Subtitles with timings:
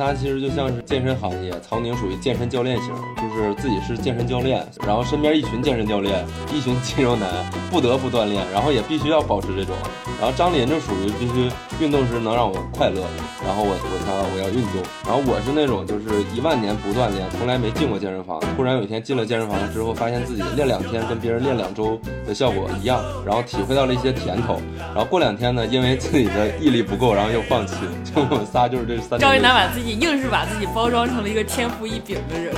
[0.00, 7.28] 仨其实就像是健身行业，曹宁属于健身教练型，就是自己是健身教练，然后身边一群健身教练，一群肌肉男，
[7.70, 9.76] 不得不锻炼，然后也必须要保持这种。
[10.18, 11.50] 然后张林就属于必须
[11.84, 13.02] 运动时能让我快乐，
[13.44, 27.74] 然后我我他我要运动，然后我是那种就是一万年不锻炼，从来没进过健身房，突然有一天进了健身房之后，发现自己练两天跟别人练两周的效果一样，然后体会到了一些甜头，然后过两天呢，因为自己的毅力不够，然后又放弃。
[28.02, 29.18] 就我们仨就是这三。
[29.20, 32.54] 赵一楠把自己硬是把自己包装成了一个天赋异禀的人。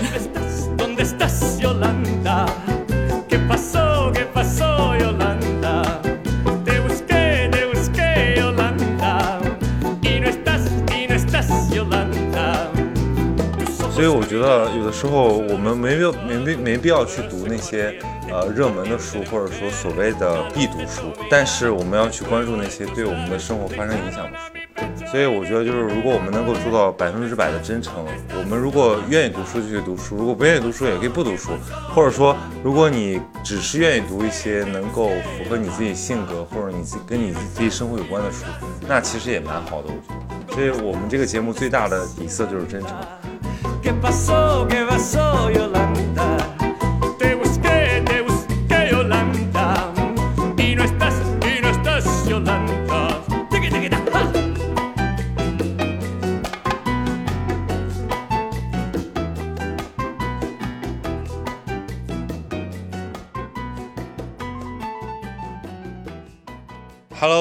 [13.95, 17.97] 所以我觉得有的时候我们没必要没必没必要去读那些
[18.29, 24.62] 呃热门的书，或者说所谓的必读书，但是我们要去关注那些对我们的生活发生影响的书。
[25.13, 27.93] 所以我觉得就是如果我们能够做到百分之百的真诚，
[28.31, 31.51] 我们如果愿意读书就去读书，如果不愿意读书也可以不读书，
[31.95, 38.47] 或者说如果你只是愿意读一些能够符合你自己性格或者你自跟你自己生活有关的书，
[38.89, 40.15] 那其实也蛮好的，我觉
[40.49, 40.55] 得。
[40.55, 42.97] 所以我们这个节目最大的底色就是真诚。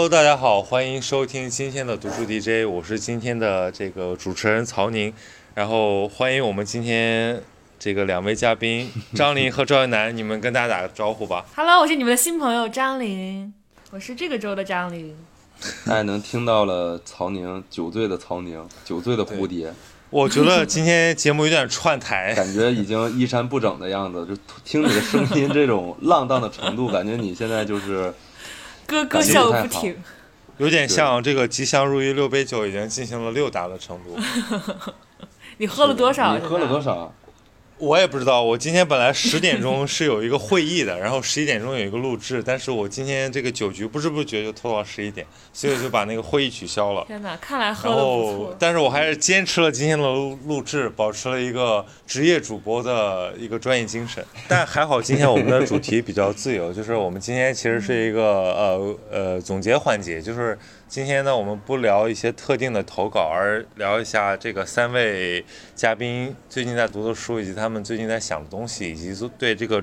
[0.01, 5.13] Hello，大家好，欢迎收听今天的读书 DJ，我是今天的这个主持人曹宁。
[5.53, 7.39] 然后欢迎我们今天
[7.77, 11.45] 这个两位嘉宾张琳和赵一楠，你们跟大家打个招呼吧。
[11.55, 13.53] Hello，我是你们的新朋友张琳，
[13.91, 15.15] 我是这个周的张琳。
[15.85, 19.71] 大家能听到了曹宁酒醉的曹宁，酒醉的蝴蝶。
[20.09, 24.25] 我觉得今天节目有点串台， 感觉已经衣衫不整的样子。
[24.25, 28.11] 就听你的声音这种浪荡的程度，感觉你现在就是
[28.91, 29.97] 咯咯笑不停，
[30.57, 34.17] 有点像这个吉祥如意六杯酒已经进行了六打的程度。
[35.57, 36.37] 你喝了多少？
[36.37, 37.13] 你喝了多少？
[37.81, 38.43] 我也不知道。
[38.43, 47.03] 我今天本来十点钟是有一个会议的，然后十一点钟有一个录制，但是我今天这个酒局不知不觉就拖到十一点，所以就把那个会议取消了。
[47.07, 48.55] 天哪，看来喝的不错。
[48.59, 54.23] 但是我还是坚持了今天的录录制，保持了一个职业主播的一个专业精神。
[54.47, 60.55] 但还好今天我们的主题比较自由，就是我们今天其实是一个呃呃总结环节，就是。
[60.91, 65.41] 今天呢，我们不聊一些特定的投稿，而聊一下这个三位
[65.73, 69.81] 嘉宾最近在读的书，以及他们最近在想的东西，以及对这个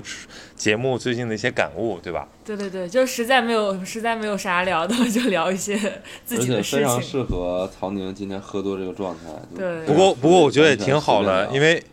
[0.55, 2.27] 节目最近的一些感悟，对吧？
[2.45, 5.75] 对对对，就实在没有实在没有啥聊的，就聊一些
[6.23, 6.79] 自己的事情。
[6.81, 9.31] 非常适合曹宁今天喝多这个状态。
[9.57, 9.83] 对。
[9.87, 11.83] 不过不过我觉得也挺好的，因为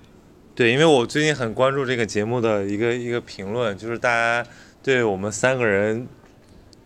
[0.54, 4.46] 对，因为我最近很关注这个节目的一个一个评论，就是大家
[4.82, 6.06] 对我们三个人。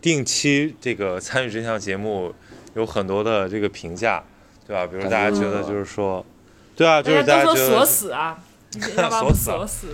[0.01, 2.35] 定期这个参与这项节目，
[2.75, 4.23] 有很多的这个评价，
[4.67, 4.87] 对吧？
[4.87, 6.25] 比如大家觉得就是说，
[6.75, 8.39] 对啊，就是大家觉得锁死啊，
[9.11, 9.89] 锁死，锁死。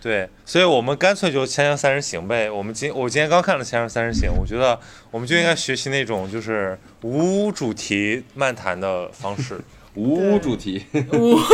[0.00, 2.50] 对，所以我们干脆就《锵锵三人行》呗。
[2.50, 4.76] 我们今我今天刚看了《锵锵三人行》，我觉得
[5.12, 9.60] 我们就应该学习那种就是无主题漫谈的方式，
[9.94, 10.84] 无主题。
[11.12, 11.38] 无。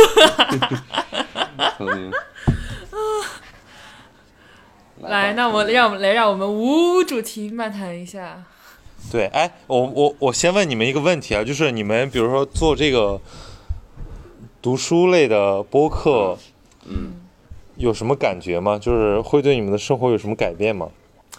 [5.01, 8.43] 来，那我让我们来让我们无主题漫谈一下。
[9.11, 13.19] 对，哎，我我我先问你们一个问题啊，就是你们比如说做这个
[14.61, 16.37] 读书类的播客，
[16.85, 17.13] 嗯，
[17.77, 18.77] 有什么感觉吗？
[18.77, 20.89] 就是会对你们的生活有什么改变吗？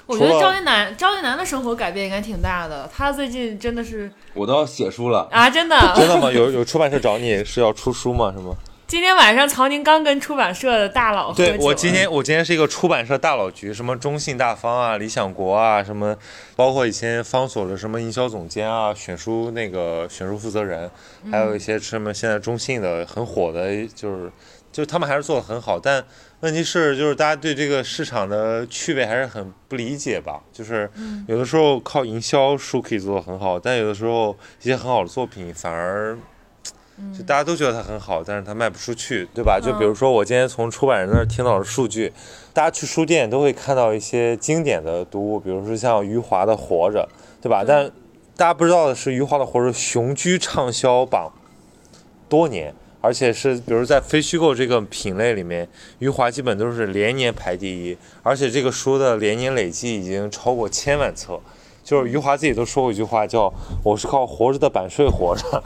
[0.06, 2.88] 我觉得赵一楠，赵一楠的生活改变应该挺大的。
[2.92, 5.48] 他最近真的是，我都要写书了啊！
[5.48, 6.32] 真的，真的吗？
[6.32, 8.32] 有有出版社找你是要出书吗？
[8.36, 8.56] 是吗？
[8.90, 16.16] 今天晚上曹宁刚跟出版社的大佬对我今天我今天是一个出版社大佬局，什么中信大方啊、理想国啊，什么
[16.56, 20.90] 包括以前方所的什么营销总监啊、选书那个选书负责人，
[21.30, 24.32] 还有一些什么现在中信的很火的，就是
[24.72, 26.04] 就他们还是做的很好，但
[26.40, 30.40] 问题是就是大家对这个市场的趣味还是很不理解吧？
[30.52, 30.90] 就是
[31.28, 36.18] 有的时候靠营销书可以做的很好，但有的时候一些很好的作品反而。
[37.16, 39.60] 就大家都觉得它很好，但是它卖不出去，对吧？
[39.60, 42.12] 就比如说我今天从出版人那儿听到的数据，
[42.52, 47.08] 大家去书店都会看到一些经典的读物，比如说像余华的《活着》，
[47.42, 47.64] 对吧？
[47.66, 47.90] 但
[48.36, 51.32] 大家不知道的是，余华的《活着》雄居畅销榜
[52.28, 55.68] 多年，而且是比如在非虚构这个品类里面，
[55.98, 61.40] 余华基本都是连年排第一，而且这个书的连年累计已经超过千万册。
[61.82, 65.62] 就是余华自己都说过一句话，叫“我是靠活着的版税活着”。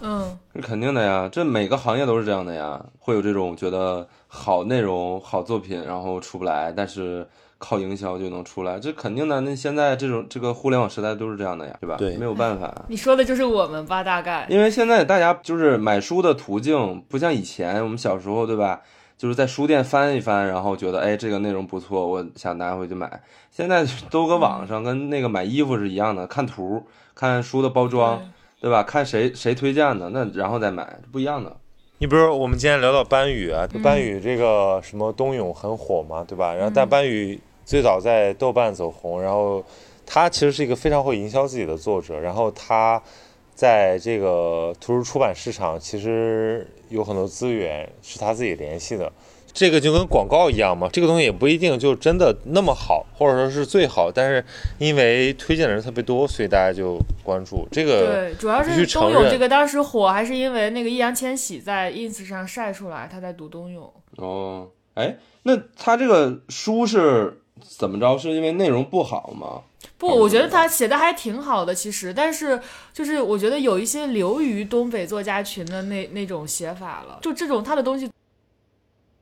[0.00, 7.26] 嗯，是肯定的呀，这每个行业都是这样的呀，会有这种觉得好内容、好作品，然后出不来，但是
[7.58, 9.40] 靠营销就能出来，这肯定的。
[9.40, 11.96] 那现在这种这个互联网时代都是这样的呀，对吧？
[11.96, 12.72] 对没有办法。
[12.88, 14.04] 你说的就是我们吧？
[14.04, 18.80] 大概因为现在大家就是买书的途径不像以前，我们小时候对吧？
[19.16, 23.20] 就是在书店翻一翻，然后觉得哎这个内容不错，我想拿回去买。
[23.50, 26.80] 现在都搁网上，跟那个买衣服是一样的，看图，
[27.16, 28.22] 看书的包装，
[28.60, 28.82] 对吧？
[28.82, 31.56] 看谁谁推荐的，那然后再买，不一样的。
[31.98, 36.54] 你比如我们今天聊到班宇啊，嗯班宇这个什么冬泳很火嘛，对吧？
[36.54, 39.64] 然后但嗯班宇最早在豆瓣走红，然后
[40.06, 43.02] 他其实是一个非常会营销自己的作者，然后他
[43.54, 49.12] 在这个图书出版市场其实有很多资源是他自己联系的。
[49.58, 54.44] 这个就跟广告一样嘛，这个东西也不一定就真的那么好，或者说是最好，但是
[54.78, 58.06] 因为推荐的人特别多，所以大家就关注这个。
[58.06, 63.92] 对，主要是冬泳这个当时火，还是因为那个易烊千玺在 ins 上晒出来他在读冬泳。
[64.18, 68.16] 哦，哎，那他这个书是怎么着？
[68.16, 69.62] 是因为内容不好吗？
[69.96, 72.60] 不，我觉得他写的还挺好的，其实，但是
[72.92, 78.08] 就是我觉得有一些流于东北作家群的那那种写法了，就这种他的东西，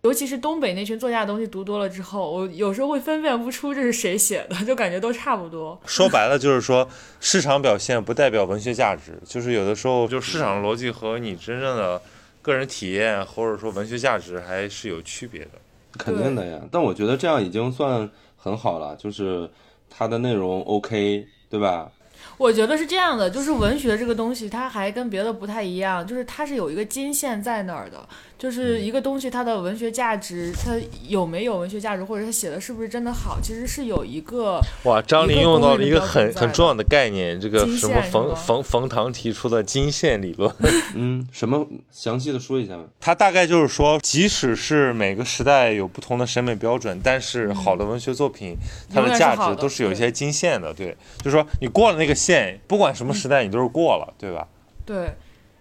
[0.06, 5.76] 尤其是东北那群作家的东西读多了之后，我有时候会分辨不出这是谁写的，就感觉都差不多。
[5.85, 6.88] 说白了就是说，
[7.19, 12.00] 市场表现不代表文学价值，就是有的时候就市场逻辑和你真正的
[12.41, 15.50] 个人体验或者说文学价值还是有区别的。
[15.99, 16.61] 肯定的呀。
[16.70, 19.50] 但我觉得这样已经算很好了，就是
[19.91, 21.91] 它的内容 OK，对吧？
[22.38, 28.06] 我觉得是这样的，就是文学这个东西，它还跟别的不太一样，就是它是有一个金线在那儿的，
[28.38, 30.72] 就是一个东西它的文学价值，它
[31.08, 40.52] 有没有文学价值，或者它写的是不是真的好，其实是有一个哇，张琳用到了一个很很重要的概念，这个什么冯冯冯唐提出的金线理论。
[40.94, 42.82] 嗯，什么详细的说一下吧。
[43.00, 48.56] 它大概就是说，即使是每个时代有不同的审美标准，但是好的文学作品，
[48.92, 50.74] 它嗯永远是价值都是有一些金线的。
[50.74, 54.49] 对，就是说你过了那个线，不管什么时代，你都是过了，对吧？
[54.84, 55.14] 对，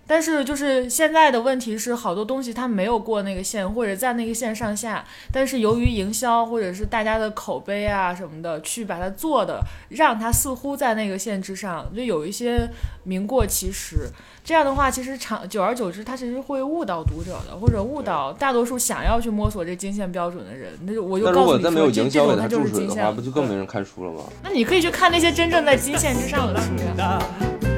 [0.07, 9.59] 但是就是现在的问题是，好多东西它没有过那个线，或者在那个线上下，但是由于营销或者是大家的口碑啊什么的，去把它做的，
[9.89, 12.69] 让它似乎在那个线之上，就有一些
[13.03, 14.09] 名过其实。
[14.43, 20.71] 这样的话，其实长久而久之，它其实会误导读者的，或者误导大多数想要去摸索这金线标准的人。
[20.83, 23.05] 那就我就告诉你说，果再没有这这营销给它种它就是注水的话，金线。
[23.05, 24.19] 对不就更没人看书了吗？
[24.43, 27.19] 那你可以去看那些真正在金线之上的书呀。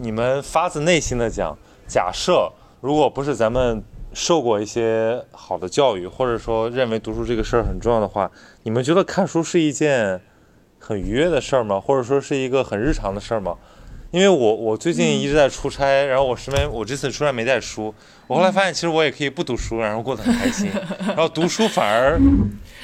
[0.00, 1.56] 你们发自内心的讲，
[1.86, 2.52] 假设
[2.82, 8.30] 如果不是咱们受过一些好的教育，或者说认为读书这个事儿很重要的话，
[8.64, 10.20] 你们觉得看书是一件
[10.78, 11.80] 很愉悦的事儿吗？
[11.80, 13.56] 或者说是一个很日常的事儿吗？
[14.10, 17.94] 因为我我最近一直在出差，然后我身边我这次出差没带书，
[18.28, 20.70] 我后来发现其实我也可以不读书，然后过得很开心，
[21.08, 22.16] 然后读书反而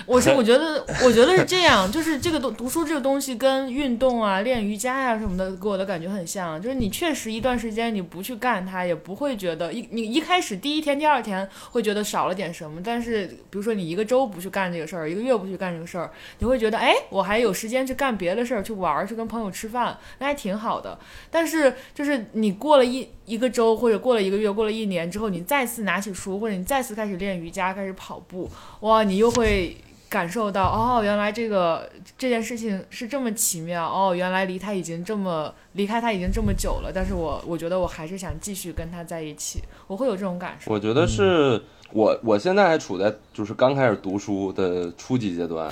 [0.07, 6.61] 我是我觉得，我觉得是这样，就是这个东读书这个东西跟运动啊、练瑜伽呀、什么的，给我的感觉很像。
[6.61, 20.99] 就是你确实一段时间你不去干它，也不会觉得一你一开始第一天、第二天会觉得少了点什么，但是比如说你一个周不去干这个事儿，一个月不去干这个事儿，你会觉得哎，我还有时间去干别的事儿，去玩儿，去跟朋友吃饭，那还挺好的。
[21.31, 28.51] 但是就是你过了一一个周或者过了一个月、过了一年之后，你再次拿起书，或者你再次开始练瑜伽、开始跑步，
[28.85, 29.75] 哇，你又会
[30.11, 40.71] 感受到哦，原来这个这件事情是这么奇妙哦，原来离他已经这么离开他已经这么久了，但是我我觉得我还是想继续跟他在一起，我会有这种感受。
[40.71, 41.63] 我觉得是
[41.95, 45.71] 我我现在还处在就是刚开始读书的初级阶段，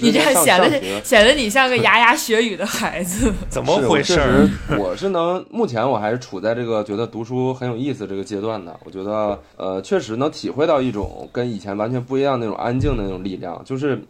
[0.00, 3.30] 你这样显得显得你像个牙牙学语的孩子。
[3.50, 4.48] 怎么回事儿？
[4.70, 8.74] 我确实，我是能，目前我还是处在这个觉得读书很有意思这个阶段的。
[8.86, 14.02] 我觉得，呃，确实能体会到一种跟以前完全不一样那种安静的那种力量，就是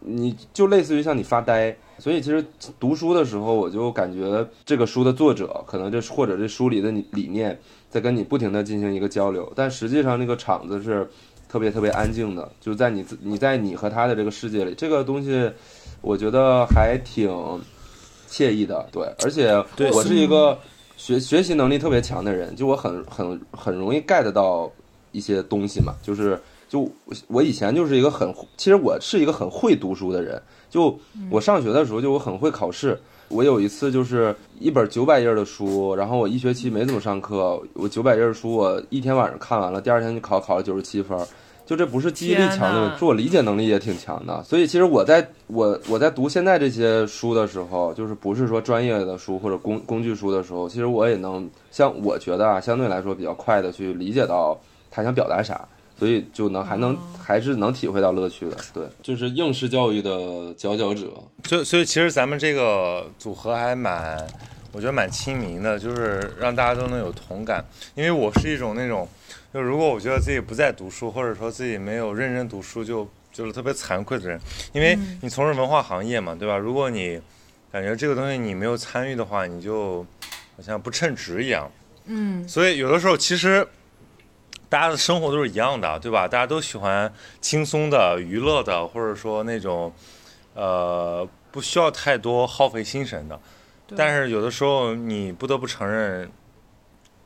[0.00, 1.76] 你就类似于像你发呆。
[2.00, 2.44] 所以其实
[2.78, 7.58] 读书的时候，我就感觉这个书的作者可能这或者这书里的理理念
[7.90, 11.08] 在跟你不停的进行一个交流，但实际上那个场子是
[11.48, 15.50] 特别特别安静的，就是在你自你在你和他的这个世界里，这个东西
[16.02, 17.30] 我觉得还挺
[18.28, 20.58] 惬意的，对，而且对我是一个
[20.96, 24.70] 学学习能力特别强的人，就我很很很容易 get 到
[25.12, 26.90] 一些东西嘛，就是就
[27.28, 30.98] 我以前就是一个很，其实我是一个很会读书的人，就
[31.30, 33.00] 我上学的时候就我很会考试。
[33.28, 41.18] 我有一次就是一本九百页的书，然后我一学期没怎么上课，我九百页的书我一天晚上看完了，第二天就考考了九十七分，
[41.66, 44.42] 就这不是记忆力强的问题，是我理解能力也挺强的。
[44.44, 54.58] 所以其实我在我我在读现在这些书的时候，就是不是说专业的书或者工工具书的时候，其实我也能像我觉得啊，相对来说比较快的去理解到
[54.90, 55.68] 他想表达啥。
[55.98, 61.08] 所以就能还能、还是能体会到乐趣的，对，就是应试教育的佼佼者，
[61.44, 64.24] 所以所以其实咱们这个组合还蛮，
[64.70, 67.64] 我觉得蛮亲民的，就是让大家都能有同感。
[67.96, 69.08] 因为我是一种那种，
[69.52, 74.40] 就如果我觉得自己不在读书，或者说自己没有认真读书，就就是特别惭愧的人。
[74.72, 76.56] 因为你从事文化行业嘛，对吧？
[76.56, 77.20] 如果你
[77.72, 80.06] 感觉这个东西你没有参与的话，你就
[80.56, 81.68] 好像不称职一样。
[82.10, 83.66] 嗯，所以有的时候其实
[84.68, 86.28] 大家的生活都是一样的，对吧？
[86.28, 89.92] 大家都喜欢轻松的、娱乐的，或者说那种
[90.54, 93.40] 呃不需要太多耗费心神的。
[93.96, 96.30] 但是有的时候你不得不承认，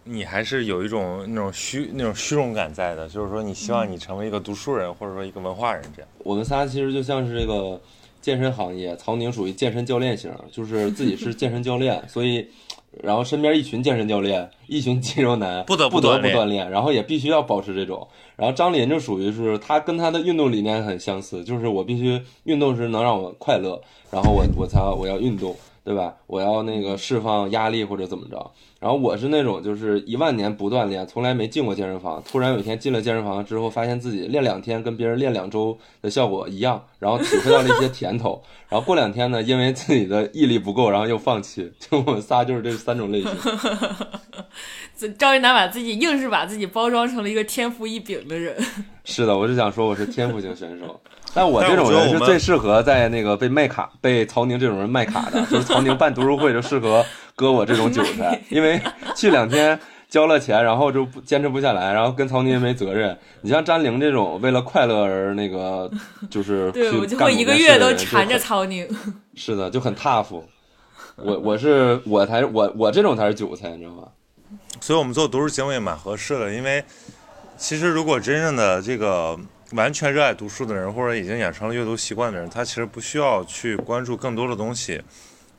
[0.04, 6.08] 你还是有一种那种虚那种虚荣感在的，就是说你希望你成为一个读书人，或者说一个文化人这样。
[6.18, 7.80] 我们仨其实就像是这个
[8.20, 12.48] 健身行业，曹宁属于健身教练型，就是自己是健身教练， 所以
[13.00, 18.06] 然后身边一群健身教练， 一群肌肉男，不得不不得锻炼不锻炼，然后也必须要保持这种。
[18.36, 23.80] 然后张林就属于是他跟他的运动理念很相似，就是我必须运动时能让我快乐，
[24.10, 26.14] 然后我我才我要运动，对吧？
[26.26, 28.50] 我要那个释放压力或者怎么着。
[28.78, 38.42] 然后我是那种就是一万年不锻炼，从来没进过健身房，突然有一天进了健身房之后，发现自己练两天跟别人练两周的效果一样，然后体会到了一些甜头。
[38.68, 41.72] 然后过两天呢，因为自己的毅力不够，然后又放弃。
[41.78, 43.30] 就我们仨就是这三种类型。
[45.18, 48.56] 赵一楠把自己硬是把自己包装成了一个天赋异禀的人。
[49.04, 51.00] 是的，我是想说我是天赋型选手，
[51.34, 58.80] 但我这种人是最适合在那个被卖卡、被曹宁这种人卖卡的，就是曹宁办读书会就适合割我这种韭菜， 因为
[59.16, 63.16] 去两天交了钱，然后就不坚持不下来，然后跟曹宁也没责任。
[63.40, 65.90] 你像詹玲这种为了快乐而那个，
[66.30, 68.86] 就是对，我就会一个月都缠着曹宁。
[69.34, 70.42] 是的，就很 tough。
[71.16, 74.02] 我我是我才我我这种才是韭菜，你知道吗？
[74.80, 76.84] 所以我们做读书节目也蛮合适的，因为
[77.56, 79.38] 其实如果真正的这个
[79.72, 85.02] 完全热爱读书的人，或者已经养成了阅读习惯的人，他其实不需要去关注更多的东西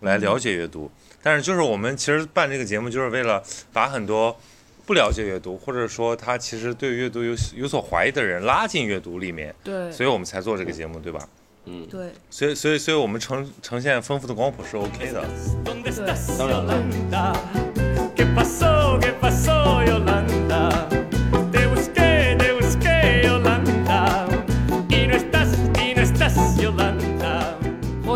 [0.02, 0.90] 来了解阅读。
[1.22, 3.42] 但是就是我们其实办这个节目，就是为了
[3.72, 4.38] 把很多
[4.86, 11.28] 不了解阅读，或者说他其实对阅读有有所怀疑的人拉进阅读里面，对所以我们才做这个节目，对吧？
[11.66, 15.24] 嗯，对，所以所以所以我们呈呈现丰富的光谱是 OK 的。
[15.64, 16.52] ¿Dónde estás, Dame
[20.06, 20.23] la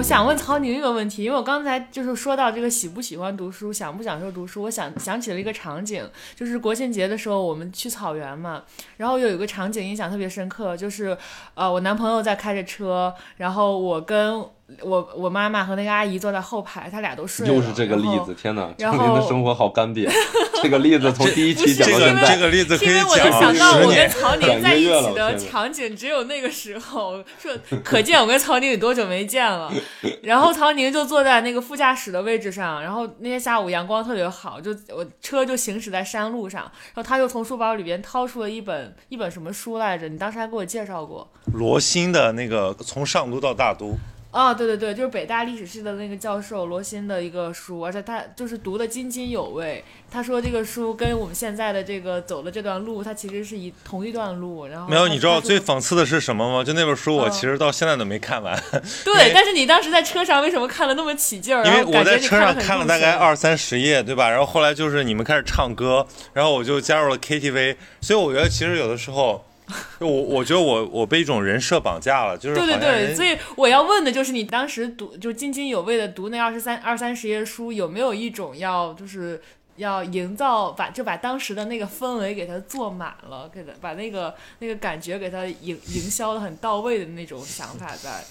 [0.08, 8.64] 想问曹宁一个问题，因为我刚才就是说到这个喜不喜欢读书，享不享受读书，我想想起了一个场景，就是国庆节的时候我们去草原嘛，
[8.96, 11.18] 然后有一个场景印象特别深刻，就是
[11.56, 14.42] 呃我男朋友在开着车，然后我跟
[14.82, 18.64] 我我妈妈和那个阿姨坐在后排，他俩都睡了，又是这个例子，天哪！
[18.78, 20.10] 然张琳的后生活好干瘪。
[20.62, 24.10] 这个例子从第一期讲到现在，这个例子可以因为我就讲想到我跟。
[24.10, 27.52] 曹宁在一起的场景，只有那个时候，说
[27.84, 29.72] 可见我跟曹宁有多久没见了。
[30.24, 40.10] 然后曹宁就坐在那个副驾驶的位置上，然后那天下午阳光特别好，就我车就行驶在山路上，然后他就从书包里边掏出了一本一本什么书来着？
[40.10, 41.30] 你当时还给我介绍过。
[41.54, 43.96] 罗新的那个从上都到大都，
[44.38, 49.84] 哦，对对对，就是北大历史系的那个教授罗新的一个书，而且他就是读的津津有味。
[50.12, 54.68] 他说这个书跟我们现在的这个走的这段路，它其实是一同一段路。
[54.68, 56.64] 然后没有，你知道最讽刺的是什么吗？
[56.64, 58.56] 就那本书，我嗯其实到现在都没看完，
[59.04, 61.66] 对，但是你当时在车上为什么看了那么起劲儿？
[61.66, 64.30] 因为我在车上看了大概二三十页，对吧？
[64.30, 69.44] 然后后来就是你们开始唱歌，然后我就加入了 KTV，所以我觉得其实有的时候，
[70.00, 79.42] 我我觉得我我被一种人设绑架了，就是对对对，所以我要问的就是，你当时读就津津有味的读那二十三二三十页书，有没有一种要就是
[79.76, 88.24] 要营造把就把当时的那个氛围给它做满了，给它把那个那个感觉给它营营销的很到位的那种想法在？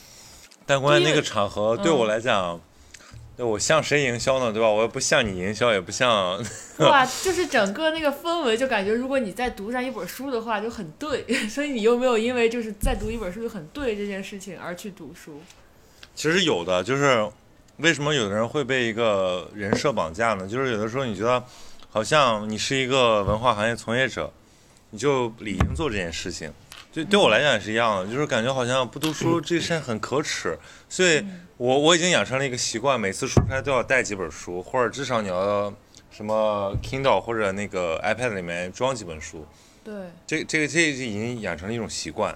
[0.64, 2.58] 但关键那个场合对我嗯来讲，
[3.36, 4.50] 对我向谁营销呢？
[4.50, 4.68] 对吧？
[4.68, 6.42] 我又不向你营销，也不向
[6.78, 11.22] 哇，就是整个那个氛围，就感觉如果你再读上一本书的话，就很对。
[11.46, 15.42] 所以你有没有因为就是再读一本书就很对这件事情而去读书？
[16.14, 17.30] 其实有的，就是
[17.76, 20.48] 为什么有的人会被一个人设绑架呢？
[20.48, 21.44] 就是有的时候你觉得
[21.90, 24.32] 好像你是一个文化行业从业者，
[24.88, 26.50] 你就理应做这件事情。
[26.96, 31.22] 对对我来讲也是一样的，就是感觉好像不读书这事很可耻，所以
[31.58, 35.70] 我我已经养成了一个习惯，每次出差都要带几本书，或者至少你要
[36.10, 39.46] 什么 Kindle 或者那个 iPad 里面装几本书，
[39.84, 39.94] 对。
[40.26, 42.34] 这这个这已经养成了一种习惯。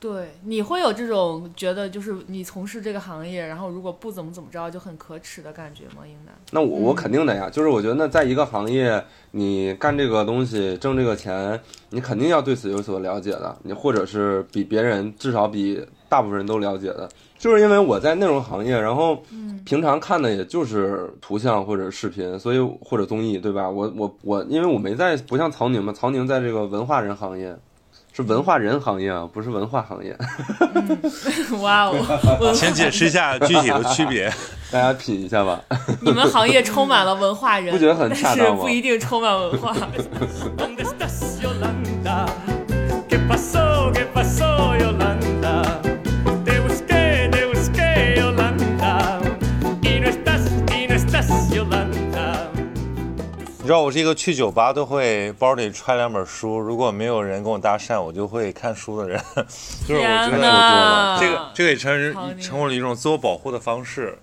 [0.00, 6.06] 对，你会有这种觉得就是你从事这个行业，然后如果不怎么怎么着就很可耻的感觉吗？
[6.06, 6.32] 英男？
[6.52, 9.02] 那我我肯定的呀，就是我觉得那在一个行业，
[9.32, 17.08] 你干这个东西挣这个钱，你肯定要对此有所了解的，你或者是比别人至少比大部分人都了解的。
[17.36, 19.20] 就是因为我在内容行业，然后
[19.64, 23.68] 平常看的也就是图像或者视频，所以或者综艺，对吧？
[23.68, 27.56] 我我我，因为我没在不像曹宁嘛，曹宁在这个文化人行业。
[28.18, 30.16] 是文化人行业啊，不是文化行业。
[31.60, 34.28] 哇哦，文请解释一下具体的区别。
[34.72, 35.62] 大家品一下吧，
[36.02, 39.72] 你们行业充满了文化人， 不觉得很恰当吗但是不一定充满文化。
[53.68, 59.20] 知道我是一个去酒吧都会包里揣两本书，如果没有人跟我搭讪，我就会看书的人。
[59.86, 64.16] 就是我觉天得哪，这个这个也成成为了一种自我保护的方式。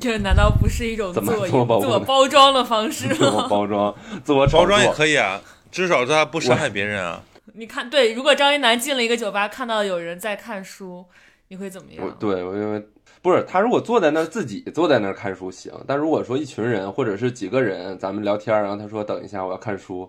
[0.00, 3.46] 这难道不是一种自我自我保护自我包装的方式吗 自我？
[3.48, 3.94] 包装，
[4.24, 4.90] 自我包装也。
[4.92, 5.38] 可以啊，
[5.70, 7.20] 至少他不伤害别人啊。
[7.52, 11.04] 你看，对，如果张一楠进了一个酒吧，看到有人在看书，
[11.48, 12.02] 你会怎么样？
[12.02, 12.82] 我对我因为
[13.24, 20.06] 不是他如果坐在那儿自己坐在那儿看书行，但如果说一群人或者是几个人咱们聊天，然后他说等一下我要看书，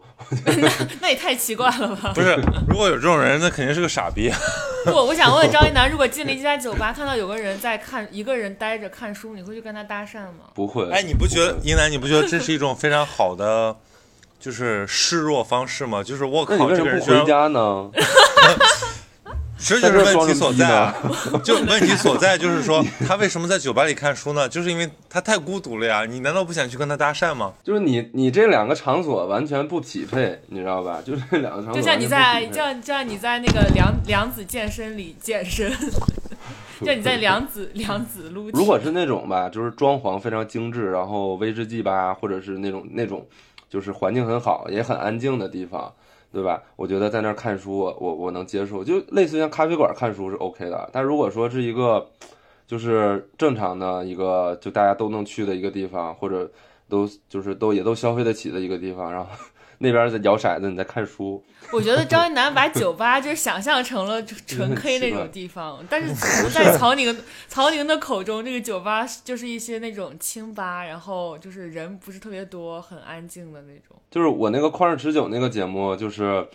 [1.00, 2.12] 那也太奇怪了吧？
[2.14, 4.30] 不是，如果有这种人，那肯定是个傻逼。
[4.84, 10.52] 不，我想问张一楠，如果进了一家酒吧，看到有个人在看，一个人待着看书，你会去跟他搭讪吗？
[10.54, 10.92] 不会。
[10.92, 13.78] 哎，你不觉得会英楠，你不觉得这是一种非常好的，
[14.42, 16.04] 就是示弱方式吗？
[16.04, 17.90] 就是我靠，这个人居然家呢？
[19.58, 20.94] 这就是问题所在啊！
[21.44, 24.48] 就问题所在就是说，他为什么在酒吧里看书呢？
[24.48, 26.06] 就是因为他太孤独了呀！
[26.06, 27.54] 你难道不想去跟他搭讪吗？
[27.64, 31.02] 就是你你这两个场所完全不匹配，你知道吧？
[31.04, 35.72] 就是这两个场所就像你在就像就像你在那个梁梁子健身里健身，
[36.82, 38.50] 就像你在梁子梁子撸。
[38.52, 43.26] 如果是那种吧，就是装潢非常精致，然后威士忌吧，或者是那种那种，
[43.70, 45.92] 就是环境很好，也很安静的地方，
[46.36, 46.62] 对吧？
[46.76, 50.90] 我觉得在那儿看书，我我我能接受，就类似于像咖啡馆看书是 OK 的。
[50.92, 52.06] 但如果说是一个
[52.68, 56.52] 就是正常的一个，就大家都能去的一个地方，或者
[56.90, 59.30] 都就是都也都消费得起的一个地方，然后
[59.80, 66.14] 那边在摇骰子，你在看书，我觉得张一楠把酒吧就是想象成了纯 K 那种地方，但是
[66.50, 67.16] 在曹宁
[67.48, 73.96] 曹宁的口中，这个酒吧就是一些那种清吧，然后就是人不是特别多，很安静的那种。
[74.10, 76.48] 就是我那个旷日持久那个节目，就是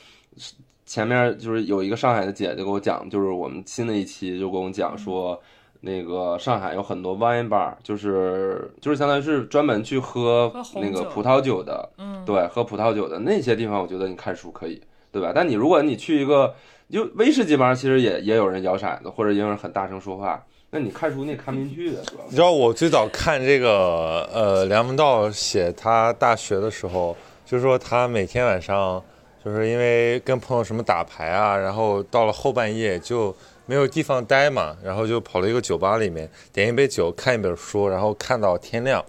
[0.86, 5.40] 前面就是有一个上海的姐姐给我讲，就是我们新的一期就跟我讲说，
[5.80, 15.32] 那个上海有很多 wine bar，就是就是相当于是专门去喝那个葡萄酒的，嗯，对，喝葡萄酒的那些地方，我觉得你看书可以，对吧？
[15.34, 16.54] 但你如果你去一个
[16.90, 27.16] 就威士忌吧，其实也也有人摇骰子，或者也有人很大声说话，那你看书你也看不进去的，主要你知道我最早看这个呃梁文道写他大学的时候，
[27.46, 29.02] 就是说他每天晚上
[29.42, 33.34] 就是因为跟朋友什么打牌啊，然后到了后半夜就
[33.70, 39.00] 没有地方待嘛，然后就跑了一个酒吧里面点一杯酒，看一本书，然后看到天亮。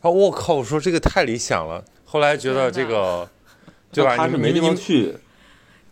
[0.00, 1.84] 然后我靠，我说这个太理想了。
[2.06, 3.28] 后来觉得这个，
[3.92, 4.16] 对吧？
[4.16, 5.14] 他是没地方去，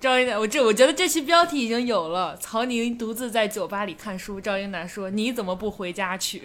[0.07, 2.37] 赵英男，我这我觉得这期标题已经有了。
[2.39, 6.41] 曹宁独自在酒吧里看书，赵英男说：“你怎么不回家去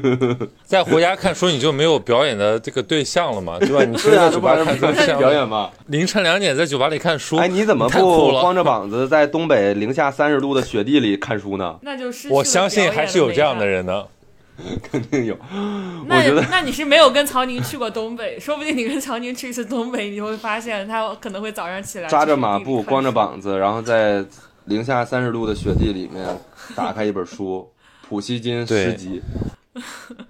[0.64, 3.82] 在回家看书，你就没有表演的这个对象了嘛，对吧？
[3.86, 5.70] 你去对啊，在酒吧看书像表演吗？
[5.86, 14.06] 凌晨两点在酒吧里看书，哎，你怎么不光着膀子在东北零下三十度的雪地里看书呢？？”那就失去了我相信还是有这样的人的。
[14.82, 24.24] 肯定有，我觉得那那你是没有跟曹宁去过东北， 说不定你跟曹宁去一次东北，你就会发现他可能会早上起来扎着马步，光着膀子，然后在
[24.66, 26.24] 零下三十度的雪地里面
[26.74, 27.68] 打开一本书，
[28.08, 29.22] 《普希金诗集》。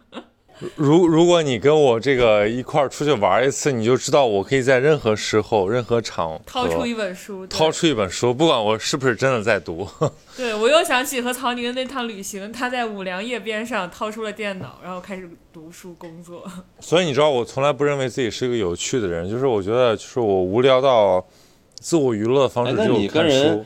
[0.76, 9.88] 如如果你跟我这个一块儿出去玩一次，你就知道我可以在任何时候、任何场合掏出一本书，掏出一本书，不管我是不是真的在读。
[10.36, 16.44] 对我又想起和曹宁的那趟旅行，他在五粮液边上掏出了电脑，然后开始读书工作。
[16.80, 21.24] 所以你知道，我从来不认为自己是一个有趣的人，就是我觉得，就是我无聊到
[21.78, 23.60] 自我娱乐的方式哎那只有看你跟人书。
[23.60, 23.64] 哎，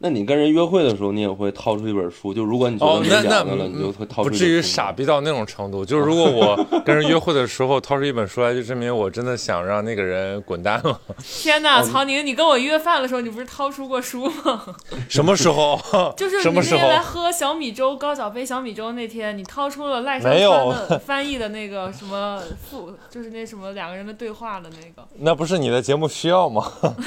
[0.00, 2.32] 那你跟人约会的时候，你也会掏出一本书？
[2.32, 5.84] 就如果你觉得，没哦那聊的了，那嗯你就会掏出不至于傻逼到那种程度。
[5.84, 11.00] 就是如果我 跟人约会的时候掏出一本书来，就证明我真的想让那个人滚蛋了。
[11.22, 14.64] 天哪，曹宁，你跟我约饭的时候，你不是掏出过书吗？
[15.08, 15.78] 什么时候？
[16.16, 17.02] 就是什么时你那天来？
[17.02, 25.06] 喝小米粥，高脚杯小米粥那天，你掏出了赖声川的翻译的那个什么副，就是那什么两个人的对话的那个。
[25.18, 26.62] 那不是你的节目需要吗？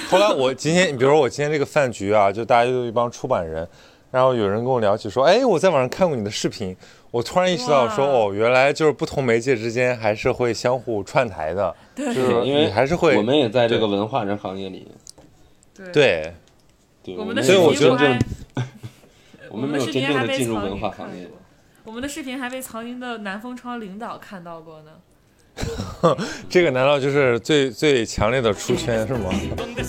[0.10, 3.65] 后来我今天，比如说我今天这个饭局啊，就大家都一帮出版人，
[4.11, 6.75] 然后有人跟我聊起说，哎，我在网上看过你的视频，
[7.11, 14.85] 我突然意识到说，哦，原来就是不同媒介之间还是会相互串台的，就是对因为还是会我们也在这个文化人行业里，
[15.73, 16.33] 对，对。
[17.03, 18.67] 对，我们的们所以 我觉得视频真正，
[19.49, 21.27] 我们没有真正的进入文化行业。
[21.83, 24.91] 我们的视频还被曹宁的南风窗领导看到过呢。
[26.47, 29.31] 这个难道就是最最强烈的出圈是吗？
[29.57, 29.83] ¿Dónde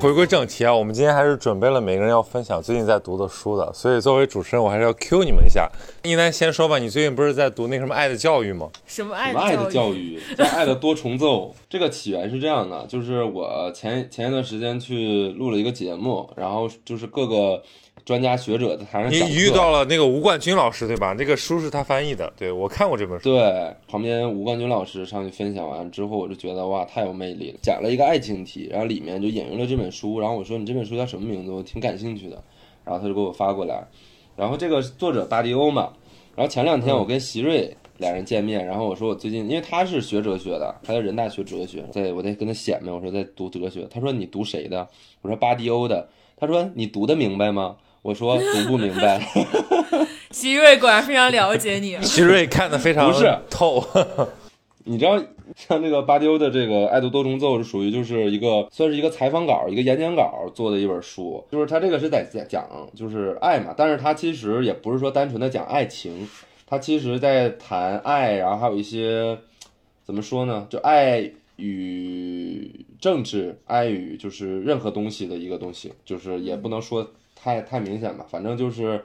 [0.00, 5.66] 回归正题啊，我们今天还是准备了每个人要分享最近在读的书的，所以作为主持人，我还是要 Q 你们一下。
[6.02, 8.68] 一楠先说吧，你最近不是在读那个什么《爱的教育》吗？
[8.86, 10.16] 什么爱什么爱的教育？
[10.16, 11.54] 育，叫爱的多重奏。
[11.74, 17.60] 这个起源是这样的，就是我前前一段时间去录了一个节目，然后就是各个
[18.04, 19.34] 专家学者在台上你。
[19.34, 21.16] 遇到了那个吴冠军老师对吧？
[21.18, 23.24] 那个书是他翻译的，对我看过这本书。
[23.24, 31.50] 对，旁边吴冠军老师上去分享完之后，我就觉得哇，太有魅力了，讲了一个爱情题，然后里面就引用了这本书，然后我说你这本书叫什么名字？
[31.50, 32.40] 我挺感兴趣的，
[32.84, 33.84] 然后他就给我发过来，
[34.36, 35.92] 然后这个作者巴迪欧嘛，
[36.36, 44.88] 然后前两天我跟席瑞俩人见面，然后我说我最近，因为他是学哲学的，他在人大学哲学，在我在跟他显摆，我说在读哲学，他说你读谁的？
[45.22, 47.76] 我说巴迪欧的，他说你读的明白吗？
[48.02, 49.20] 我说读不明白。
[50.30, 51.96] 席瑞果然非常了解你。
[52.02, 53.82] 奇瑞看的非常不是透，
[54.84, 55.18] 你知道，
[55.56, 66.28] 像这个巴迪欧的这个《爱的多重奏》是属于就是一个算是一个采访稿、一个演讲稿做的一本书，就是他这个是在讲讲就是爱嘛，但是他其实也不是说单纯的讲爱情，
[66.66, 69.38] 他其实在谈爱，然后还有一些
[70.04, 79.04] 怎么说呢，就爱与政治，爱与就是任何东西的一个东西，就是也不能说太太明显吧，反正就是。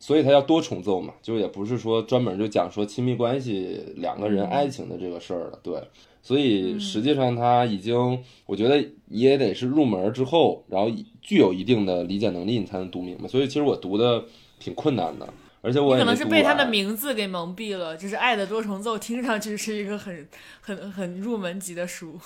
[0.00, 5.74] 所以他要多重奏嘛，就也不是说专门就讲说亲密关系两个人爱情的这个事儿了，对。
[6.22, 10.88] 所以实际上他已经，我觉得也得是入门之后，然后
[11.20, 13.26] 具有一定的理解能力，你才能读明白。
[13.26, 14.24] 所以其实我读的
[14.60, 15.28] 挺困难的，
[15.68, 20.26] 而且我可能是被他的名字给蒙蔽了，就是《爱的多重奏》听上去是一个很
[20.62, 22.18] 很很入门级的书。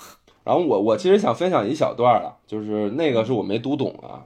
[0.45, 4.23] 然后我我其实想分享一小段儿了，就是那个是我没读懂啊，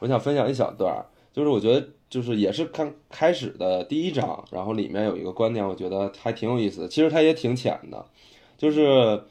[0.00, 0.94] 我想分享一小段，
[1.32, 8.04] 就是我觉得就是也是看开始的第一章，然后里面有一个观点，我觉得还挺有意思的，其实它也挺浅的，
[8.58, 9.22] 就是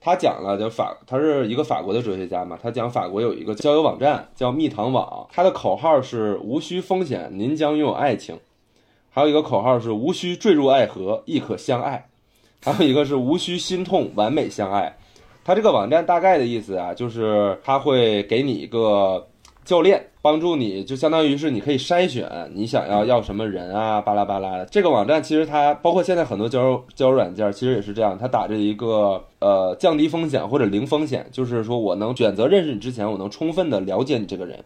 [0.00, 8.38] 他讲了，就法他是一个法国的哲学家嘛，他讲法国有一个交友网站叫蜜糖网，它的口号是无需风险，您将拥有爱情，
[9.10, 12.06] 还有一个口号是无需坠入爱河，亦可相爱，
[12.62, 14.96] 还有一个是无需心痛，完美相爱。
[15.44, 19.26] 它这个网站大概的意思啊，就是它会给你一个
[19.64, 24.66] 教练，帮助你，就相当于是你可以筛选你想要要什么人啊，巴拉巴拉的。
[24.66, 34.62] 这个网站其实它包括现在很多交友交友软件，其实也是这样，它打着一个呃降低风险或者零风险，就是说我能选择认识你之前，我能充分的了解你这个人，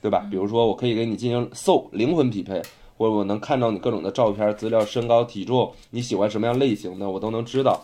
[0.00, 0.26] 对吧？
[0.30, 2.60] 比如说我可以给你进行 soul 灵魂匹配，
[2.98, 7.80] 或者我能看到你各种的照片、资料、身高、体重，你喜欢什么样类型的，我都能知道。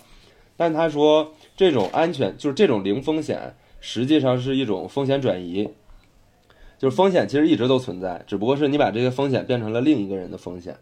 [0.57, 5.71] 但他说这种安全就是这种零风险，实际上是一种风险转移。
[6.77, 10.77] 就是风险其实一直都存在，只不过是你把这个风险变成了另一个人的风险，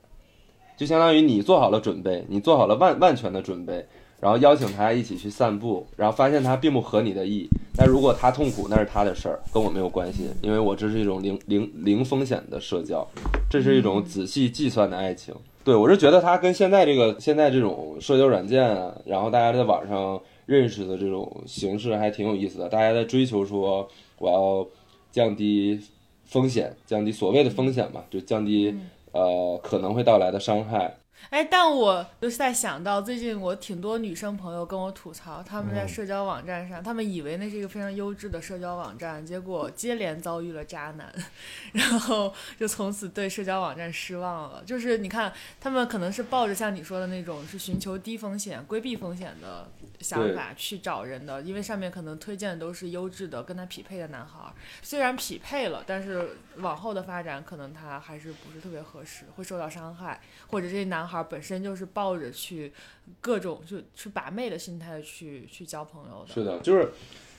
[0.77, 3.87] 就相当于你做好了准备，你做好了万万全的准备，
[4.18, 13.07] 然后邀请他一起去散步，然后发现他并不合你的意，但如果他痛苦那是他的事儿，跟我没有关系，因为我这是一种零零零风险的社交，
[13.53, 15.35] 这是一种仔细计算的爱情。
[15.62, 23.87] 对我是觉得它跟现在这个现在这种社交软件啊，然后大家在网上认识的这种形式还挺有意思的，大家在追求说
[24.19, 24.67] 我要
[25.11, 25.79] 降低
[26.25, 28.75] 风险，降低所谓的风险嘛，就降低
[29.12, 30.97] 呃可能会到来的伤害。
[31.31, 41.11] 哎，但我就是在想到最近我挺多女生朋友跟我吐槽，她们在嗯社交网站上，她们以为那是一个非常优质的社交网站，结果接连遭遇了渣男，
[41.73, 44.63] 然后就从此对社交网站失望了。
[44.67, 54.53] 就是你看，他们可能是抱着像你说的那种是寻求低风险、规避风险的想法去找人的，因为上面可能推荐的都是优质的、跟他匹配的男孩儿。
[54.83, 60.21] 虽然匹配了，但是往后的发展可能他还是不是特别合适，会受到伤害。
[60.49, 62.72] 或者这些男孩儿本身就是抱着去
[63.20, 66.33] 各种就去把妹的心态去去交朋友的。
[66.33, 66.90] 是的，就是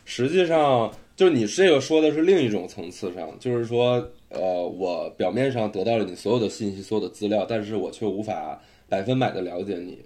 [0.05, 10.03] 实际上就是你这个说的是另一种层次上，就是说，呃，我表面上得到了你所有的信息、所有的资料，但是我却无法百分百的了解你。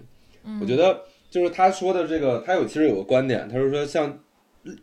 [0.60, 4.18] 我觉得就是他说的这个，他有其实有个观点，他是说像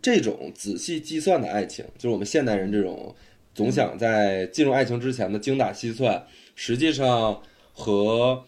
[0.01, 3.15] 这种仔细计算的爱情，就是我们现代人这种
[3.53, 6.23] 总想在进入爱情之前的精打细算，
[6.55, 8.43] 实际上和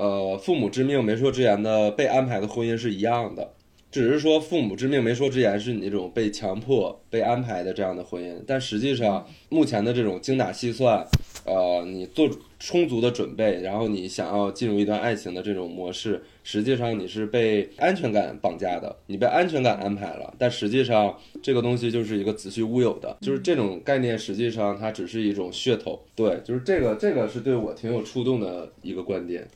[0.00, 3.52] 呃父母之命媒妁之言的被安排的婚姻是一样的。
[3.90, 11.04] 只是说父母之命媒妁之言是你那种被强迫、被安排的这样的婚姻，但实际上目前的这种精打细算，
[11.44, 26.00] 呃，你做充足的准备，然后你想要进入一段爱情的这种模式，实际上你是被安全感绑架的，你被安全感安排了，但实际上这个东西就是一个子虚乌有的，就是这种概念，实际上它只是一种噱头。
[26.14, 29.48] 对，就是这个，这个是对我挺有触动的一个观点。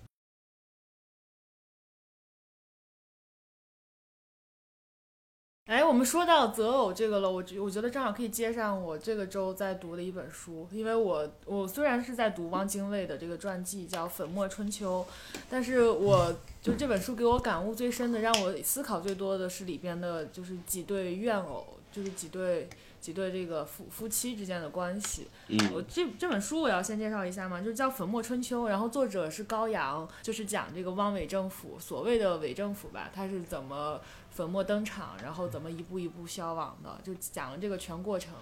[5.66, 15.06] 哎，我们说到择偶这个了，我觉我觉得正好可以接上我这个周在读的一本书，因为我我虽然是在读汪精卫的这个传记叫《粉墨春秋》，
[15.48, 22.68] 但是我就这本书给我感悟最深的，让我思考最多的是里边的就是几对怨偶，就是几对
[23.04, 25.28] 几对这个夫夫妻之间的关系。
[25.48, 38.32] 嗯我这这本书我要先介绍一下嘛，就是叫《粉墨春秋》，然后作者是高阳，就是讲这个汪伪政府所谓的伪政府吧，他是怎么粉墨登场，然后怎么一步一步消亡的，就讲了这个全过程。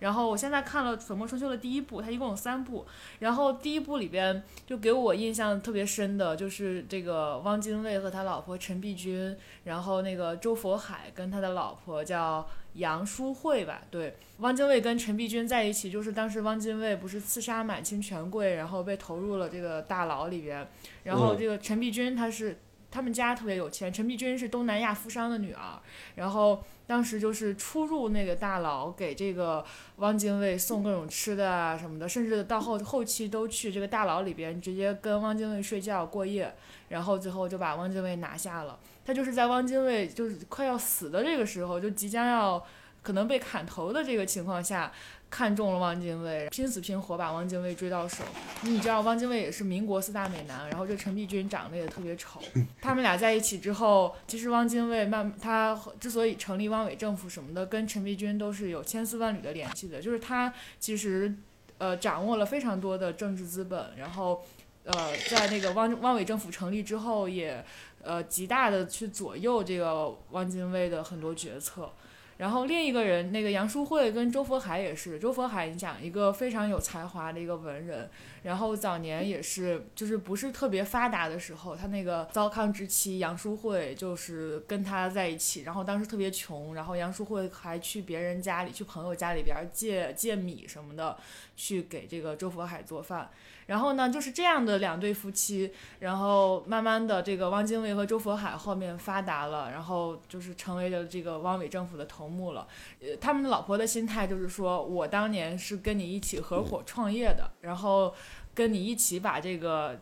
[0.00, 2.84] 然后我现在看了《粉墨春秋》的第一部，它一共有三部。
[3.20, 20.66] 然后第一部里边就给我印象特别深的就是这个汪精卫和他老婆陈璧君，然后那个周佛海跟他的老婆叫杨淑慧吧，对，汪精卫跟陈璧君在一起，就是当时汪精卫不是刺杀满清权贵，然后被投入了这个大牢里边，
[21.04, 22.58] 然后嗯这个陈璧君他是。
[22.90, 25.78] 他们家特别有钱，陈璧君是东南亚富商的女儿，
[26.16, 29.64] 然后当时就是出入那个大牢，给这个
[29.96, 36.54] 汪精卫送各种吃的啊什么的，甚至到后后期都去这个大牢里边直接跟汪精卫睡觉过夜，
[36.88, 38.78] 然后最后就把汪精卫拿下了。
[39.04, 42.64] 他就是在汪精卫就是快要死的这个时候，就即将要
[43.02, 44.92] 可能被砍头的这个情况下，
[45.30, 48.22] 看中了汪精卫，拼死拼活把汪精卫追到手。
[48.62, 52.40] 你知道汪精卫也是民国四大美男，然后这陈璧君长得也特别丑。
[52.80, 60.00] 他们俩在一起之后，其实汪精卫慢他之所以成立汪伪政府什么的，跟陈璧君都是有千丝万缕的联系的。
[60.02, 61.34] 就是他其实
[61.78, 64.44] 呃掌握了非常多的政治资本，然后
[64.84, 67.64] 呃在那个汪 汪伪政府成立之后也。
[68.02, 71.92] 呃，极大的去左右这个汪精卫的很多决策。
[72.40, 75.18] 然后另一个人，那个杨淑慧跟周佛海也是。
[75.18, 78.08] 周佛海，你讲一个非常有才华的一个文人，
[78.42, 91.16] 然后早年也是就是不是特别发达的时候，他那个糟糠之妻杨淑慧就是跟他在一起，然后当时特别穷，然后杨淑慧还去别人家里、去朋友家里边借借米什么的，
[91.56, 93.30] 去给这个周佛海做饭。
[93.66, 102.66] 然后呢，就是这样的两对夫妻，然后慢慢的，这个汪精卫和周佛海后面发达了，然后就是成为了这个汪伪政府的头目了。
[103.00, 108.12] 呃，他们老婆的心态就是说，我当年是跟你一起合伙创业的，然后
[108.54, 110.00] 跟你一起把这个。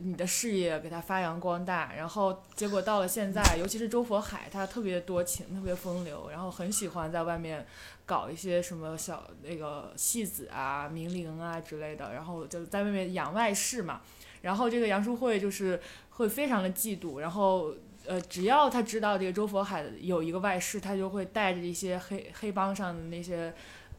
[0.00, 7.64] 你的事业给他发扬光大，然后结果到了现在，尤其是周佛海，他特别多情，特别风流，然后很喜欢在外面
[8.04, 14.00] 搞一些什么小那个戏子啊、名伶啊之类的，然后就在外面养外室嘛。
[14.42, 17.72] 然后这个杨淑慧就是会非常的嫉妒，然后
[18.04, 23.54] 呃，只要他知道这个周佛海有一个外室，他就会带着一些黑黑帮上的那些。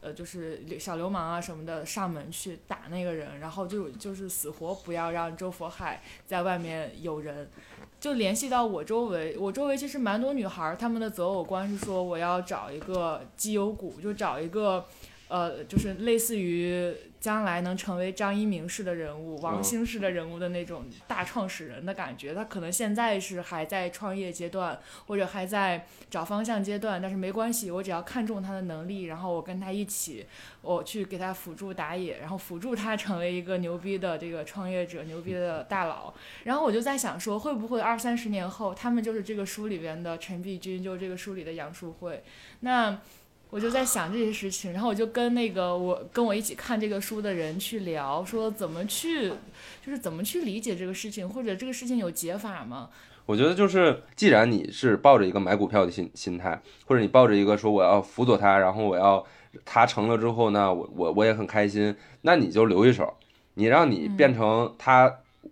[0.06, 7.50] 呃，就是小流氓啊什么的上门去打那个人，然后就就是死活不要让周佛海在外面有人，
[7.98, 14.86] 就联系到我周围，我周围其实蛮多女孩儿，她们的择偶观是说我要找一个绩优股，就找一个
[15.28, 22.32] 呃，就是类似于将来能成为张一鸣式的人物、王嗯兴式的人物的那种大创始人的感觉。
[22.32, 30.26] 他可能现在是还在创业阶段，或者还在找方向阶段，但是没关系，我只要看中他的能力，然后我跟他一起，
[30.62, 36.14] 我去给他辅助打野，然后辅助他成为一个牛逼的这个创业者、牛逼的大佬。
[36.44, 42.22] 然后我就在想说，会不会二三十年后，他们就是这个书里边的陈璧君，就是这个书里的杨树慧？
[42.60, 43.00] 那
[43.56, 49.30] 我就在想这些事情，然后我就跟那个我跟我一起看这个书的人去聊，说怎么去，
[49.82, 52.90] 就是怎么去理解这个事情，或者这个事情有解法吗？
[53.24, 59.24] 我觉得就是，既然你是抱着一个买股票的心心态，或者你抱着一个说我要辅佐他，然后我要
[59.64, 63.10] 他成了之后呢，我我我也很开心，那你就留一手，
[63.54, 65.10] 你让你变成他，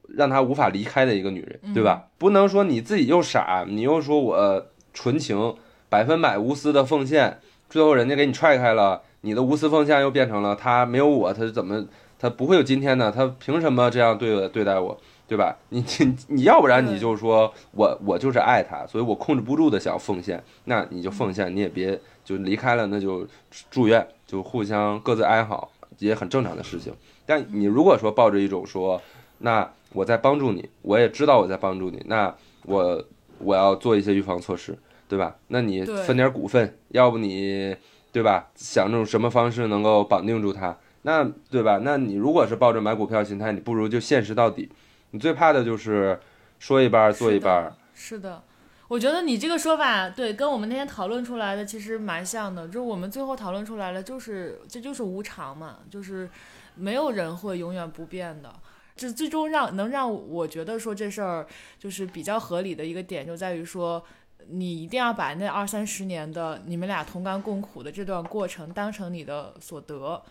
[0.09, 2.09] 让他无法离开的一个女人，对吧？
[2.19, 5.57] 不能说你自己又傻，你又说我纯情，
[5.89, 11.85] 百分百无私的奉献，最后人家给你踹开了，你的无私奉献又变成了他没有我，他怎么
[12.19, 13.13] 他不会有今天呢？
[13.15, 14.99] 他凭什么这样对我对待我？
[15.27, 15.57] 对吧？
[15.71, 23.27] 你 你你要不然你就说我我就是爱他，所以我控制不住的想奉献，那你就奉献，你也别就离开了，那就
[23.71, 26.93] 住院，就互相各自安好，也很正常的事情。
[27.25, 29.01] 但你如果说抱着一种说，
[29.39, 32.33] 那我在帮助你，我也知道我在帮助你，那
[32.67, 33.03] 我
[33.39, 35.37] 我要做一些预防措施，对吧？
[35.49, 37.77] 那你分点股份，要不你
[38.11, 38.49] 对吧？
[38.55, 40.77] 想这种什么方式能够绑定住他？
[41.03, 41.81] 那对吧？
[41.83, 44.71] 那你如果是抱着买股票心态，你不如就现实到底。
[45.11, 46.19] 你最怕的就是
[46.59, 47.75] 说一半做一半儿。
[47.95, 48.43] 是的，
[48.89, 52.67] 我觉得你这个说法对，跟我们那天讨论出来的其实蛮像的。
[52.67, 56.29] 就是我们最后讨论出来了，就是这就是无常嘛，就是
[56.77, 58.53] 没有人会永远不变的。
[58.97, 61.47] 这最终让能让我觉得说这事儿
[61.79, 64.03] 就是比较合理的一个点，就在于说。
[64.49, 70.23] 你一定要把那二三十年的你们俩同甘共苦的这段过程当成你的所得，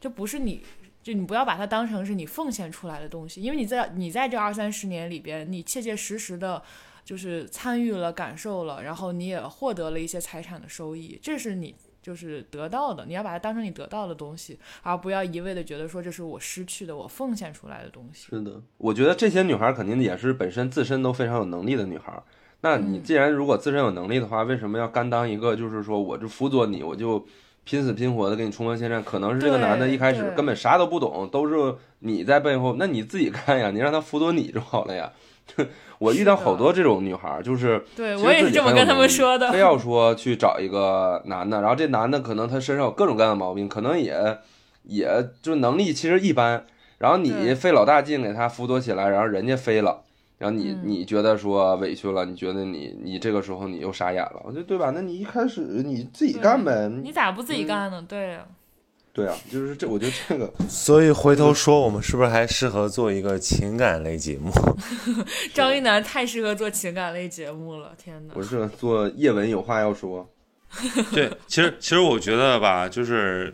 [0.00, 0.62] 这不是你，
[1.02, 6.62] 就你不要把它当成是你奉献出来的东西，因为你在你在这二三十年里边，你切切实实的，
[7.04, 18.28] 就是参与了、感受了，然后你也获得了一些财产的收益，这是你就是得到的，你要把它当成你得到的东西，而不要一味的觉得说这是我失去的、我奉献出来的东西。
[18.30, 22.22] 是的，我觉得这些女孩肯定也是本身自身都非常有能力的女孩。
[22.62, 27.24] 那你嗯既然如果自身有能力的话，为什么要甘当一个就是说我就辅佐你，我就
[27.64, 29.02] 拼死拼活的给你冲锋陷阵？
[29.02, 35.12] 可能是这个男的一开始根本啥都不懂，都是你在背后，那你自己干呀，你让他辅佐你就好了呀。
[35.98, 39.60] 我遇到好多这种女孩儿，就是对我也是这么跟他们说的非。
[39.60, 44.38] 要说去找一个男的，然后这男的可能他身上有各种各样的毛病，可能也
[44.82, 46.66] 也就能力其实一般，
[46.98, 50.02] 然后你费老大劲给他辅佐起来，然后人家飞了。
[50.38, 54.90] 然后你嗯你觉得说委屈了，你觉得你你这个时候你又傻眼了，我觉得对吧？
[54.94, 58.04] 那你一开始你自己干呗，你咋不自己干呢？
[58.08, 58.46] 对呀，
[59.14, 64.50] 对啊，就是这，我觉得这个 所以回头说，我们是不是还适合做一个情感类节目？
[65.54, 68.34] 张一楠太适合做情感类节目了，天哪！
[68.36, 70.28] 我是做叶文有话要说，
[71.14, 73.50] 对，其实其实我觉得吧，就是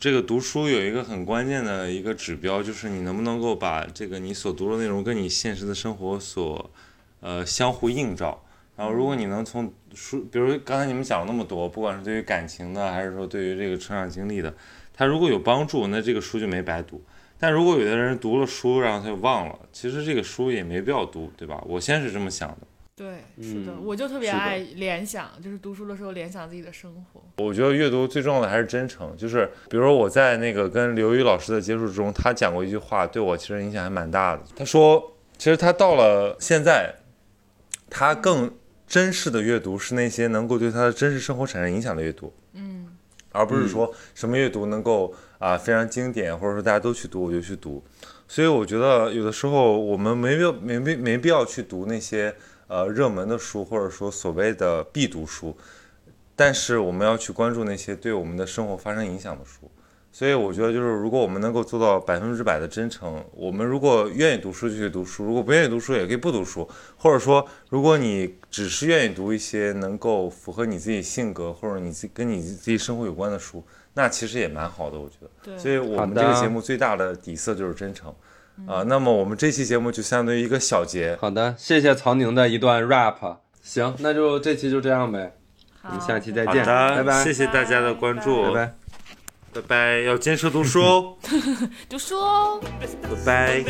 [0.00, 6.70] 这个读书有一个很关键的一个指标，就是你能不能够把这个你所读的内容跟你现实的生活所
[7.20, 8.40] 呃相互映照。
[8.76, 14.54] 然后，如果你能从书，比如刚才你们讲了那么多，不管是对于感情的，还是说对于这个成长经历的，
[14.94, 17.02] 它如果有帮助，那这个书就没白读。
[17.36, 21.60] 但如果有的人读了书，然后他就忘了，其实这个书也没必要读，对吧？
[21.66, 22.58] 我先是这么想的。
[22.98, 27.22] 对，是的，嗯我就特别爱联想，就是读书的时候联想自己的生活。
[27.36, 34.42] 我觉得阅读最重要的还是真诚，就是比如说我在那个跟刘宇老师的接触中，他讲过一句话，对我其实影响还蛮大的。
[34.56, 36.92] 他说，其实他到了现在，
[37.88, 38.52] 他更
[38.88, 42.88] 珍视的阅读是那些能够对他的真实生活产生影响的阅读，嗯，
[43.30, 47.80] 而不是说什么阅读能够啊、非常经典，或者说大家都去读我就去读。
[48.26, 52.34] 所以我觉得有的时候我们没必要没必没必要去读那些
[52.68, 55.56] 呃热门的书，或者说所谓的必读书。
[56.36, 59.68] 但是我们要去关注那些对我们的生活发生影响的书。
[60.10, 73.62] 所以我觉得，就是如果我们能够做到百分之百的真诚，我们如果愿意读书就去读书，如果不愿意读书也可以不读书，或者说，如果你只是愿意读一些能够符合你自己性格或者你自跟你自己生活有关的书，
[73.94, 75.30] 那其实也蛮好的，我觉得。
[75.42, 78.12] 对，所以我们这个节目最大的底色就是真诚。
[78.66, 83.36] 啊、那么我们这期节目就相当于一个小结，好的，谢谢曹宁的一段 rap。
[83.62, 85.32] 行，那就这期就这样呗，
[85.82, 88.74] 我们下期再见，拜拜，谢谢大家的关注，拜拜。
[89.54, 91.16] 拜拜，要坚持读书哦，
[91.88, 92.60] 读书哦。
[93.24, 93.64] 拜拜。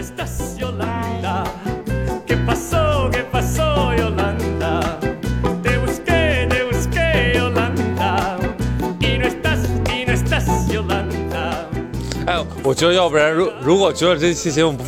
[12.29, 14.85] 哎，我觉得要不然，如如果觉得这期节目不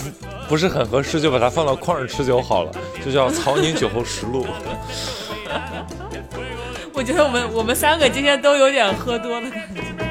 [0.46, 2.72] 不是很合适，就把它放到旷日持久好了，
[3.02, 4.44] 就叫《曹宁酒后实录
[6.92, 10.09] 》。我觉得我们我们三个今天都有点喝多了感觉。